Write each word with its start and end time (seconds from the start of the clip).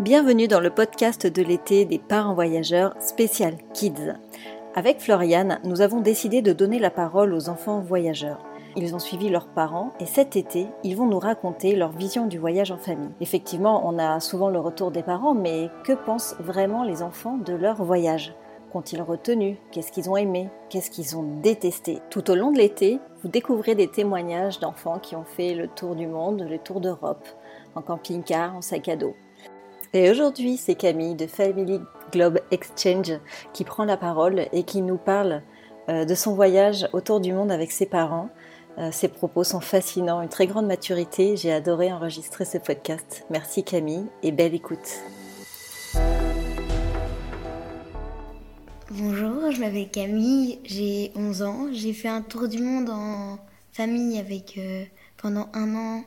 Bienvenue 0.00 0.48
dans 0.48 0.60
le 0.60 0.70
podcast 0.70 1.26
de 1.26 1.42
l'été 1.42 1.84
des 1.84 1.98
parents 1.98 2.32
voyageurs 2.32 2.94
spécial 3.02 3.58
Kids. 3.74 4.14
Avec 4.74 4.98
Floriane, 4.98 5.60
nous 5.64 5.82
avons 5.82 6.00
décidé 6.00 6.40
de 6.40 6.54
donner 6.54 6.78
la 6.78 6.88
parole 6.88 7.34
aux 7.34 7.50
enfants 7.50 7.80
voyageurs. 7.80 8.42
Ils 8.76 8.94
ont 8.94 8.98
suivi 8.98 9.28
leurs 9.28 9.48
parents 9.48 9.92
et 10.00 10.06
cet 10.06 10.36
été, 10.36 10.68
ils 10.84 10.96
vont 10.96 11.04
nous 11.04 11.18
raconter 11.18 11.76
leur 11.76 11.92
vision 11.92 12.26
du 12.26 12.38
voyage 12.38 12.70
en 12.70 12.78
famille. 12.78 13.10
Effectivement, 13.20 13.86
on 13.86 13.98
a 13.98 14.20
souvent 14.20 14.48
le 14.48 14.58
retour 14.58 14.90
des 14.90 15.02
parents, 15.02 15.34
mais 15.34 15.68
que 15.84 15.92
pensent 15.92 16.34
vraiment 16.40 16.82
les 16.82 17.02
enfants 17.02 17.36
de 17.36 17.52
leur 17.52 17.84
voyage? 17.84 18.32
Qu'ont-ils 18.72 19.02
retenu? 19.02 19.58
Qu'est-ce 19.70 19.92
qu'ils 19.92 20.08
ont 20.08 20.16
aimé? 20.16 20.48
Qu'est-ce 20.70 20.90
qu'ils 20.90 21.18
ont 21.18 21.40
détesté? 21.42 21.98
Tout 22.08 22.30
au 22.30 22.34
long 22.34 22.52
de 22.52 22.56
l'été, 22.56 23.00
vous 23.22 23.28
découvrez 23.28 23.74
des 23.74 23.88
témoignages 23.88 24.60
d'enfants 24.60 24.98
qui 24.98 25.14
ont 25.14 25.24
fait 25.24 25.52
le 25.52 25.68
tour 25.68 25.94
du 25.94 26.06
monde, 26.06 26.46
le 26.48 26.58
tour 26.58 26.80
d'Europe, 26.80 27.28
en 27.74 27.82
camping-car, 27.82 28.56
en 28.56 28.62
sac 28.62 28.88
à 28.88 28.96
dos. 28.96 29.14
Et 29.92 30.08
aujourd'hui, 30.08 30.56
c'est 30.56 30.76
Camille 30.76 31.16
de 31.16 31.26
Family 31.26 31.80
Globe 32.12 32.38
Exchange 32.52 33.12
qui 33.52 33.64
prend 33.64 33.84
la 33.84 33.96
parole 33.96 34.46
et 34.52 34.62
qui 34.62 34.82
nous 34.82 34.98
parle 34.98 35.42
euh, 35.88 36.04
de 36.04 36.14
son 36.14 36.34
voyage 36.34 36.88
autour 36.92 37.18
du 37.18 37.32
monde 37.32 37.50
avec 37.50 37.72
ses 37.72 37.86
parents. 37.86 38.30
Euh, 38.78 38.92
ses 38.92 39.08
propos 39.08 39.42
sont 39.42 39.58
fascinants, 39.58 40.22
une 40.22 40.28
très 40.28 40.46
grande 40.46 40.68
maturité. 40.68 41.36
J'ai 41.36 41.52
adoré 41.52 41.92
enregistrer 41.92 42.44
ce 42.44 42.58
podcast. 42.58 43.26
Merci 43.30 43.64
Camille 43.64 44.06
et 44.22 44.30
belle 44.30 44.54
écoute. 44.54 45.00
Bonjour, 48.92 49.50
je 49.50 49.58
m'appelle 49.58 49.90
Camille, 49.90 50.60
j'ai 50.62 51.10
11 51.16 51.42
ans. 51.42 51.66
J'ai 51.72 51.94
fait 51.94 52.08
un 52.08 52.22
tour 52.22 52.46
du 52.46 52.62
monde 52.62 52.90
en 52.90 53.40
famille 53.72 54.20
avec 54.20 54.56
euh, 54.56 54.84
pendant 55.16 55.48
un 55.52 55.74
an 55.74 56.04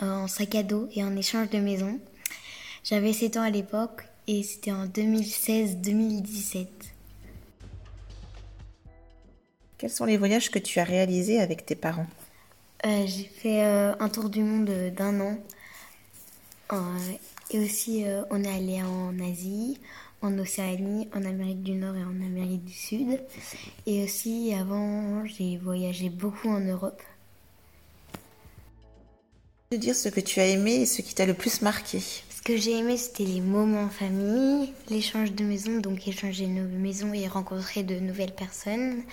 en 0.00 0.26
sac 0.28 0.54
à 0.54 0.62
dos 0.62 0.88
et 0.94 1.04
en 1.04 1.14
échange 1.14 1.50
de 1.50 1.58
maison. 1.58 2.00
J'avais 2.84 3.12
7 3.12 3.36
ans 3.36 3.42
à 3.42 3.50
l'époque 3.50 4.08
et 4.26 4.42
c'était 4.42 4.72
en 4.72 4.86
2016-2017. 4.86 6.66
Quels 9.78 9.90
sont 9.90 10.04
les 10.04 10.16
voyages 10.16 10.50
que 10.50 10.58
tu 10.58 10.80
as 10.80 10.84
réalisés 10.84 11.40
avec 11.40 11.64
tes 11.64 11.76
parents? 11.76 12.08
Euh, 12.84 13.06
J'ai 13.06 13.24
fait 13.24 13.64
euh, 13.64 13.94
un 14.00 14.08
tour 14.08 14.30
du 14.30 14.42
monde 14.42 14.70
d'un 14.96 15.20
an. 15.20 15.38
Euh, 16.72 16.76
et 17.50 17.60
aussi, 17.60 18.04
on 18.30 18.42
est 18.42 18.48
allé 18.52 18.82
en 18.82 19.16
Asie, 19.20 19.78
en 20.20 20.36
Océanie, 20.38 21.08
en 21.14 21.24
Amérique 21.24 21.62
du 21.62 21.72
Nord 21.72 21.94
et 21.96 22.02
en 22.02 22.20
Amérique 22.20 22.64
du 22.64 22.72
Sud. 22.72 23.20
Et 23.86 24.02
aussi, 24.02 24.54
avant, 24.58 25.24
j'ai 25.26 25.56
voyagé 25.56 26.08
beaucoup 26.08 26.48
en 26.48 26.60
Europe. 26.60 27.02
De 29.70 29.76
dire 29.76 29.94
ce 29.94 30.08
que 30.08 30.20
tu 30.20 30.40
as 30.40 30.46
aimé 30.46 30.74
et 30.74 30.86
ce 30.86 31.02
qui 31.02 31.14
t'a 31.14 31.26
le 31.26 31.34
plus 31.34 31.62
marqué? 31.62 32.00
Ce 32.42 32.48
que 32.48 32.56
j'ai 32.56 32.76
aimé, 32.76 32.96
c'était 32.96 33.22
les 33.22 33.40
moments 33.40 33.84
en 33.84 33.88
famille, 33.88 34.72
l'échange 34.90 35.30
de 35.30 35.44
maisons, 35.44 35.78
donc 35.78 36.08
échanger 36.08 36.48
nos 36.48 36.66
maisons 36.76 37.14
et 37.14 37.28
rencontrer 37.28 37.84
de 37.84 38.00
nouvelles 38.00 38.34
personnes. 38.34 39.04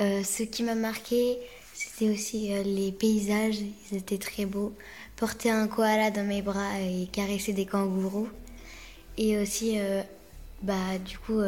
Euh, 0.00 0.24
ce 0.24 0.42
qui 0.42 0.64
m'a 0.64 0.74
marqué, 0.74 1.38
c'était 1.74 2.10
aussi 2.10 2.52
euh, 2.52 2.64
les 2.64 2.90
paysages, 2.90 3.60
ils 3.60 3.98
étaient 3.98 4.18
très 4.18 4.46
beaux. 4.46 4.74
Porter 5.14 5.50
un 5.50 5.68
koala 5.68 6.10
dans 6.10 6.26
mes 6.26 6.42
bras 6.42 6.80
et 6.80 7.06
caresser 7.06 7.52
des 7.52 7.66
kangourous. 7.66 8.28
Et 9.16 9.38
aussi, 9.38 9.78
euh, 9.78 10.02
bah, 10.62 10.98
du 11.04 11.18
coup, 11.18 11.38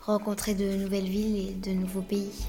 rencontrer 0.00 0.54
de 0.54 0.74
nouvelles 0.74 1.04
villes 1.04 1.50
et 1.50 1.52
de 1.52 1.72
nouveaux 1.72 2.00
pays. 2.00 2.46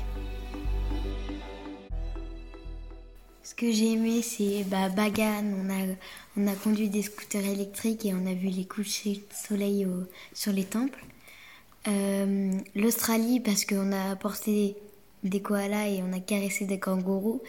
Ce 3.46 3.54
que 3.54 3.72
j'ai 3.72 3.92
aimé, 3.92 4.24
c'est 4.24 4.64
bah, 4.64 4.90
Bagan. 4.90 5.44
On 5.46 5.70
a, 5.70 5.94
on 6.36 6.48
a 6.48 6.56
conduit 6.56 6.90
des 6.90 7.04
scooters 7.04 7.46
électriques 7.46 8.04
et 8.04 8.12
on 8.16 8.26
a 8.26 8.34
vu 8.34 8.48
les 8.48 8.66
couchers 8.66 9.18
de 9.18 9.36
soleil 9.48 9.88
sur 10.34 10.52
les 10.52 10.64
temples. 10.64 11.06
Euh, 11.88 12.52
L'Australie, 12.74 13.40
parce 13.40 13.64
qu'on 13.64 13.92
a 13.92 14.10
apporté 14.10 14.76
des 15.24 15.44
koalas 15.44 15.90
et 15.90 16.02
on 16.02 16.12
a 16.12 16.20
caressé 16.20 16.66
des 16.66 16.80
kangourous. 16.80 17.44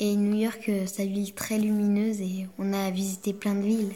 Et 0.00 0.16
New 0.16 0.34
York, 0.34 0.68
euh, 0.68 0.84
sa 0.86 1.04
ville 1.04 1.32
très 1.32 1.58
lumineuse 1.58 2.20
et 2.20 2.48
on 2.58 2.72
a 2.72 2.90
visité 2.90 3.32
plein 3.32 3.54
de 3.54 3.62
villes. 3.62 3.94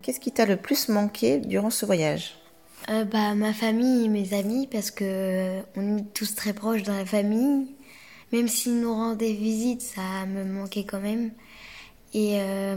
Qu'est-ce 0.00 0.18
qui 0.18 0.32
t'a 0.32 0.46
le 0.46 0.56
plus 0.56 0.88
manqué 0.88 1.40
durant 1.40 1.68
ce 1.68 1.84
voyage? 1.84 2.36
Euh, 2.90 3.04
bah, 3.04 3.34
Ma 3.34 3.52
famille 3.52 4.04
et 4.04 4.08
mes 4.08 4.34
amis, 4.34 4.66
parce 4.66 4.90
que 4.90 5.04
euh, 5.04 5.62
on 5.76 5.98
est 5.98 6.14
tous 6.14 6.34
très 6.34 6.52
proches 6.52 6.82
dans 6.82 6.96
la 6.96 7.06
famille. 7.06 7.74
Même 8.32 8.48
s'ils 8.48 8.80
nous 8.80 8.92
rendaient 8.92 9.32
visite, 9.32 9.80
ça 9.80 10.26
me 10.26 10.44
manquait 10.44 10.84
quand 10.84 11.00
même. 11.00 11.30
Et 12.12 12.40
euh, 12.40 12.76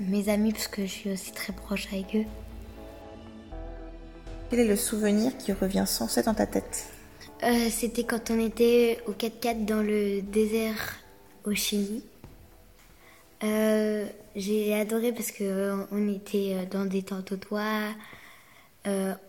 mes 0.00 0.28
amis, 0.28 0.52
parce 0.52 0.68
que 0.68 0.82
je 0.82 0.90
suis 0.90 1.12
aussi 1.12 1.32
très 1.32 1.52
proche 1.52 1.86
avec 1.92 2.14
eux. 2.16 2.24
Quel 4.50 4.60
est 4.60 4.68
le 4.68 4.76
souvenir 4.76 5.36
qui 5.38 5.52
revient 5.52 5.84
sans 5.86 6.08
cesse 6.08 6.26
dans 6.26 6.34
ta 6.34 6.46
tête? 6.46 6.86
C'était 7.70 8.04
quand 8.04 8.30
on 8.30 8.38
était 8.38 8.98
au 9.06 9.12
4x4 9.12 9.64
dans 9.64 9.82
le 9.82 10.22
désert 10.22 10.96
au 11.44 11.52
Chili. 11.52 12.02
J'ai 14.36 14.74
adoré 14.74 15.12
parce 15.12 15.32
que 15.32 15.84
on 15.90 16.08
était 16.08 16.66
dans 16.70 16.84
des 16.84 17.02
tentes 17.02 17.32
au 17.32 17.36
toit, 17.36 17.92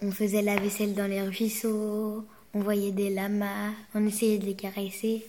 on 0.01 0.11
faisait 0.11 0.41
la 0.41 0.55
vaisselle 0.55 0.93
dans 0.93 1.07
les 1.07 1.21
ruisseaux, 1.21 2.25
on 2.53 2.59
voyait 2.59 2.91
des 2.91 3.09
lamas, 3.09 3.71
on 3.93 4.05
essayait 4.05 4.37
de 4.37 4.45
les 4.45 4.55
caresser. 4.55 5.25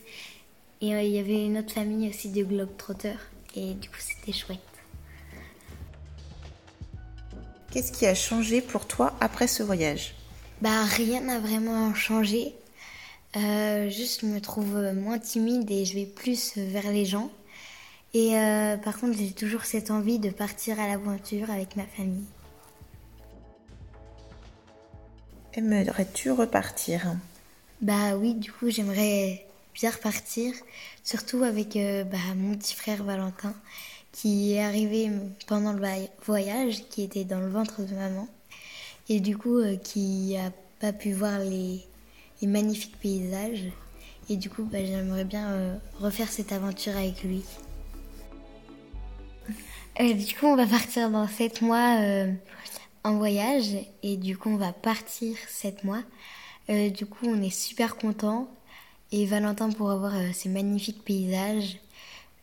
Et 0.81 0.95
euh, 0.95 1.03
il 1.03 1.13
y 1.13 1.19
avait 1.19 1.45
une 1.45 1.59
autre 1.59 1.73
famille 1.73 2.09
aussi 2.09 2.31
de 2.31 2.45
globetrotters. 2.45 3.19
Et 3.55 3.75
du 3.75 3.89
coup, 3.89 3.99
c'était 3.99 4.33
chouette. 4.33 4.61
Qu'est-ce 7.71 7.93
qui 7.93 8.07
a 8.07 8.15
changé 8.15 8.61
pour 8.61 8.87
toi 8.87 9.13
après 9.21 9.47
ce 9.47 9.63
voyage? 9.63 10.15
Bah, 10.63 10.85
rien 10.85 11.21
n'a 11.21 11.39
vraiment 11.39 11.95
changé. 11.95 12.55
Euh, 13.37 13.91
juste, 13.91 14.23
je 14.23 14.27
me 14.27 14.41
trouve 14.41 14.93
moins 14.95 15.19
timide 15.19 15.71
et 15.71 15.85
je 15.85 15.95
vais 15.95 16.07
plus 16.07 16.57
vers 16.57 16.91
les 16.91 17.05
gens. 17.05 17.31
Et 18.15 18.31
par 18.83 18.99
contre, 18.99 19.19
j'ai 19.19 19.33
toujours 19.33 19.67
cette 19.67 19.91
envie 19.91 20.19
de 20.19 20.31
partir 20.31 20.81
à 20.81 20.87
l'aventure 20.87 21.51
avec 21.51 21.77
ma 21.77 21.85
famille. 21.85 22.25
Aimerais-tu 25.55 26.31
repartir? 26.31 27.17
Bah 27.81 28.17
oui, 28.17 28.35
du 28.35 28.53
coup, 28.53 28.69
j'aimerais 28.71 29.47
bien 29.75 29.91
repartir, 29.91 30.53
surtout 31.03 31.43
avec 31.43 31.75
euh, 31.77 32.05
bah, 32.05 32.19
mon 32.37 32.55
petit 32.55 32.75
frère 32.75 33.03
Valentin, 33.03 33.55
qui 34.13 34.55
est 34.55 34.63
arrivé 34.63 35.11
pendant 35.47 35.73
le 35.73 35.83
voyage, 36.25 36.85
qui 36.91 37.03
était 37.03 37.25
dans 37.25 37.41
le 37.41 37.49
ventre 37.49 37.83
de 37.83 37.95
maman, 37.95 38.29
et 39.09 39.21
du 39.21 39.39
coup, 39.39 39.57
euh, 39.57 39.77
qui 39.77 40.37
a 40.37 40.53
pas 40.81 40.93
pu 40.93 41.13
voir 41.13 41.39
les, 41.39 41.83
magnifiques 42.43 42.99
paysages. 43.01 43.65
Et 44.29 44.37
du 44.37 44.51
coup, 44.51 44.65
bah, 44.65 44.85
j'aimerais 44.85 45.25
bien 45.25 45.49
euh, 45.49 45.77
refaire 45.99 46.29
cette 46.29 46.53
aventure 46.53 46.97
avec 46.97 47.23
lui. 47.25 47.43
du 49.99 50.35
coup, 50.35 50.47
on 50.47 50.57
va 50.57 50.67
partir 50.67 51.11
dans 51.11 51.27
7 51.27 51.63
mois 51.63 52.27
en 53.05 53.17
voyage 53.17 53.77
et 54.03 54.17
du 54.17 54.37
coup 54.37 54.51
on 54.51 54.57
va 54.57 54.73
partir 54.73 55.37
sept 55.49 55.85
mois. 55.85 56.03
Euh, 56.71 56.91
du 56.91 57.07
coup 57.07 57.27
on 57.27 57.41
est 57.43 57.51
super 57.51 57.97
content 57.97 58.49
et 59.13 59.25
Valentin 59.27 59.71
pourra 59.71 59.97
voir 59.97 60.15
euh, 60.17 60.31
ces 60.33 60.49
magnifiques 60.49 61.05
paysages. 61.05 61.79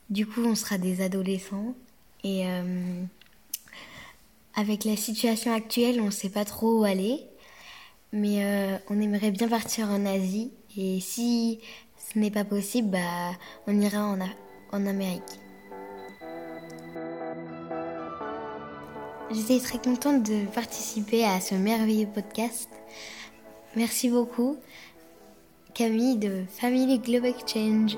Du 0.10 0.26
coup 0.26 0.44
on 0.44 0.56
sera 0.56 0.78
des 0.78 1.02
adolescents 1.02 1.76
et 2.24 2.48
euh, 2.48 3.04
avec 4.56 4.84
la 4.84 4.96
situation 4.96 5.54
actuelle 5.54 6.02
on 6.02 6.12
sait 6.12 6.30
pas 6.30 6.46
trop 6.46 6.82
où 6.82 6.84
aller. 6.84 7.22
Mais 8.14 8.80
on 8.90 9.02
aimerait 9.02 9.32
bien 9.32 9.50
partir 9.50 9.90
en 9.90 10.06
Asie 10.06 10.50
et 10.78 11.02
si 11.02 11.60
ce 11.98 12.18
n'est 12.18 12.32
pas 12.32 12.46
possible, 12.46 12.92
bah, 12.92 13.32
on 13.68 13.82
ira 13.82 14.16
en 14.72 14.86
Amérique. 14.86 15.45
J'étais 19.32 19.60
très 19.60 19.80
contente 19.80 20.24
de 20.24 20.46
participer 20.54 21.26
à 21.26 21.42
ce 21.42 21.56
merveilleux 21.56 22.08
podcast. 22.08 22.70
Merci 23.76 24.10
beaucoup, 24.10 24.58
Camille 25.74 26.18
de 26.18 26.44
Family 26.48 27.00
Global 27.00 27.32
Exchange. 27.32 27.98